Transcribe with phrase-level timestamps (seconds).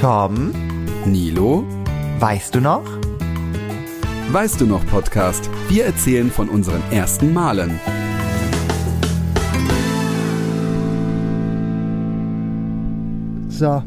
[0.00, 0.52] Tom,
[1.06, 1.64] Nilo,
[2.20, 2.84] weißt du noch?
[4.30, 5.50] weißt du noch Podcast?
[5.68, 7.80] Wir erzählen von unseren ersten Malen.
[13.48, 13.82] So.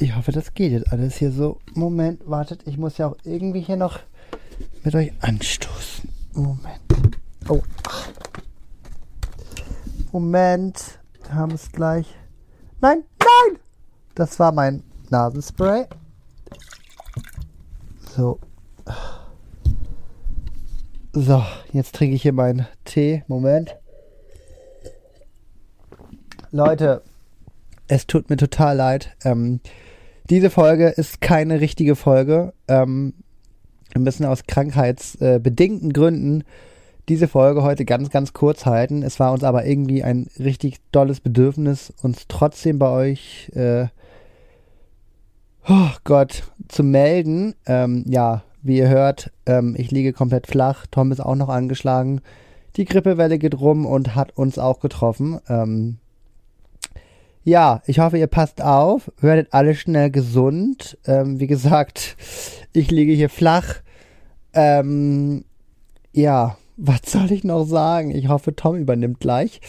[0.00, 1.60] Ich hoffe, das geht jetzt alles hier so.
[1.74, 4.00] Moment, wartet, ich muss ja auch irgendwie hier noch
[4.82, 6.10] mit euch anstoßen.
[6.34, 6.80] Moment.
[7.48, 7.62] Oh.
[7.86, 8.08] ach.
[10.10, 10.98] Moment.
[11.22, 12.12] Wir haben es gleich.
[12.80, 13.60] Nein, nein!
[14.16, 15.84] Das war mein Nasenspray.
[18.16, 18.40] So.
[21.12, 23.24] So, jetzt trinke ich hier meinen Tee.
[23.28, 23.76] Moment.
[26.50, 27.02] Leute,
[27.88, 29.14] es tut mir total leid.
[29.22, 29.60] Ähm,
[30.30, 32.54] diese Folge ist keine richtige Folge.
[32.68, 33.12] Ähm,
[33.92, 36.42] wir müssen aus krankheitsbedingten Gründen
[37.10, 39.02] diese Folge heute ganz, ganz kurz halten.
[39.02, 43.88] Es war uns aber irgendwie ein richtig dolles Bedürfnis, uns trotzdem bei euch, äh,
[45.68, 47.54] oh Gott, zu melden.
[47.66, 50.86] Ähm, ja, wie ihr hört, ähm, ich liege komplett flach.
[50.90, 52.20] Tom ist auch noch angeschlagen.
[52.76, 55.40] Die Grippewelle geht rum und hat uns auch getroffen.
[55.48, 55.98] Ähm,
[57.44, 60.98] ja, ich hoffe, ihr passt auf, werdet alle schnell gesund.
[61.06, 62.16] Ähm, wie gesagt,
[62.72, 63.76] ich liege hier flach.
[64.52, 65.44] Ähm,
[66.12, 68.10] ja, was soll ich noch sagen?
[68.10, 69.60] Ich hoffe, Tom übernimmt gleich.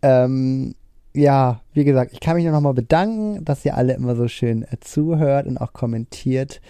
[0.00, 0.74] Ähm,
[1.14, 4.28] ja, wie gesagt, ich kann mich nur noch mal bedanken, dass ihr alle immer so
[4.28, 6.60] schön äh, zuhört und auch kommentiert.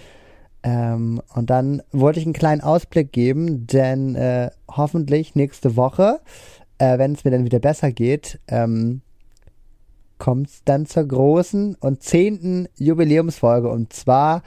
[0.62, 6.20] Ähm, und dann wollte ich einen kleinen Ausblick geben, denn äh, hoffentlich nächste Woche,
[6.78, 9.02] äh, wenn es mir dann wieder besser geht, ähm,
[10.18, 14.42] kommt es dann zur großen und zehnten Jubiläumsfolge und zwar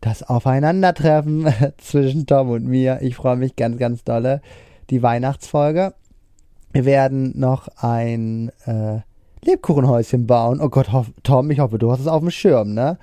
[0.00, 2.98] das Aufeinandertreffen zwischen Tom und mir.
[3.00, 4.42] Ich freue mich ganz, ganz dolle.
[4.90, 5.94] Die Weihnachtsfolge.
[6.72, 9.00] Wir werden noch ein äh,
[9.44, 10.60] Lebkuchenhäuschen bauen.
[10.60, 12.98] Oh Gott, hoff, Tom, ich hoffe, du hast es auf dem Schirm, ne?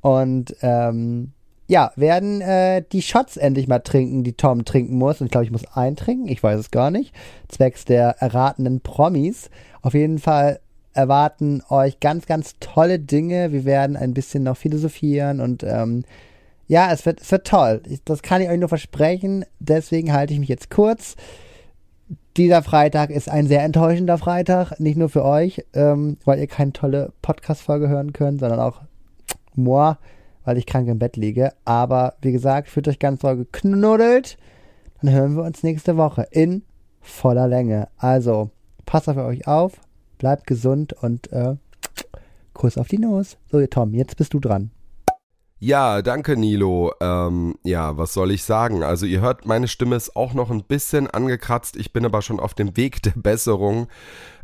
[0.00, 1.32] Und ähm,
[1.66, 5.20] ja, werden äh, die Shots endlich mal trinken, die Tom trinken muss.
[5.20, 6.28] Und ich glaube, ich muss eintrinken.
[6.28, 7.14] Ich weiß es gar nicht.
[7.48, 9.48] Zwecks der erratenen Promis.
[9.80, 10.60] Auf jeden Fall
[10.92, 13.52] erwarten euch ganz, ganz tolle Dinge.
[13.52, 16.04] Wir werden ein bisschen noch philosophieren und ähm,
[16.66, 17.82] ja, es wird, es wird toll.
[18.04, 19.44] Das kann ich euch nur versprechen.
[19.58, 21.16] Deswegen halte ich mich jetzt kurz.
[22.36, 26.72] Dieser Freitag ist ein sehr enttäuschender Freitag, nicht nur für euch, ähm, weil ihr keine
[26.72, 28.82] tolle Podcast-Folge hören könnt, sondern auch
[29.54, 29.96] moi,
[30.44, 31.52] weil ich krank im Bett liege.
[31.64, 34.36] Aber wie gesagt, fühlt euch ganz doll geknuddelt.
[35.00, 36.62] Dann hören wir uns nächste Woche in
[37.00, 37.88] voller Länge.
[37.98, 38.50] Also,
[38.84, 39.80] passt auf euch auf,
[40.18, 41.54] bleibt gesund und äh,
[42.52, 43.36] Kuss auf die Nuss.
[43.50, 44.70] So, Tom, jetzt bist du dran.
[45.66, 46.92] Ja, danke Nilo.
[47.00, 48.82] Ähm, ja, was soll ich sagen?
[48.82, 51.76] Also ihr hört, meine Stimme ist auch noch ein bisschen angekratzt.
[51.76, 53.88] Ich bin aber schon auf dem Weg der Besserung.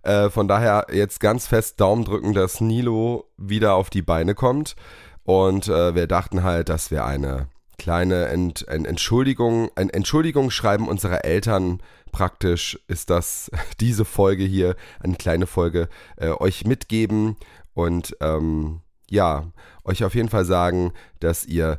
[0.03, 4.77] Äh, von daher jetzt ganz fest Daumen drücken, dass Nilo wieder auf die Beine kommt.
[5.25, 11.27] Und äh, wir dachten halt, dass wir eine kleine Ent, Ent, Entschuldigung, ein Entschuldigungsschreiben unserer
[11.27, 11.83] Eltern
[12.13, 17.37] praktisch ist das diese Folge hier, eine kleine Folge, äh, euch mitgeben
[17.75, 18.81] und ähm,
[19.11, 19.53] ja,
[19.85, 21.79] euch auf jeden Fall sagen, dass ihr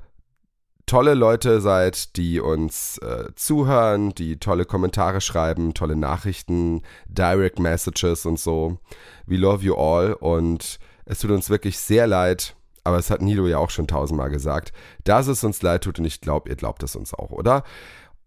[0.85, 8.25] tolle Leute seid, die uns äh, zuhören, die tolle Kommentare schreiben, tolle Nachrichten, Direct Messages
[8.25, 8.77] und so.
[9.25, 13.47] We love you all und es tut uns wirklich sehr leid, aber es hat Nilo
[13.47, 14.73] ja auch schon tausendmal gesagt,
[15.05, 17.63] dass es uns leid tut und ich glaube, ihr glaubt es uns auch, oder?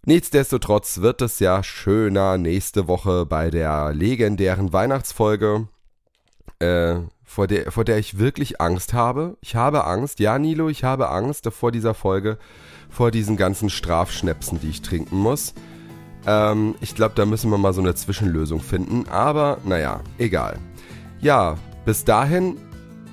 [0.06, 5.68] Nichtsdestotrotz wird es ja schöner nächste Woche bei der legendären Weihnachtsfolge,
[6.60, 9.36] äh, vor, der, vor der ich wirklich Angst habe.
[9.40, 12.38] Ich habe Angst, ja Nilo, ich habe Angst vor dieser Folge,
[12.90, 15.54] vor diesen ganzen Strafschnäpsen, die ich trinken muss.
[16.26, 20.58] Ähm, ich glaube, da müssen wir mal so eine Zwischenlösung finden, aber naja, egal.
[21.20, 22.56] Ja, bis dahin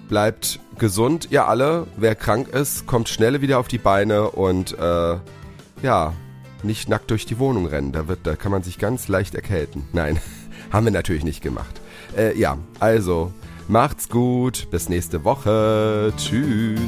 [0.07, 1.87] bleibt gesund, ihr alle.
[1.95, 5.17] Wer krank ist, kommt schnell wieder auf die Beine und äh,
[5.81, 6.13] ja,
[6.63, 7.91] nicht nackt durch die Wohnung rennen.
[7.91, 9.87] Da, wird, da kann man sich ganz leicht erkälten.
[9.93, 10.19] Nein,
[10.71, 11.81] haben wir natürlich nicht gemacht.
[12.15, 13.31] Äh, ja, also
[13.67, 14.67] macht's gut.
[14.71, 16.13] Bis nächste Woche.
[16.17, 16.79] Tschüss.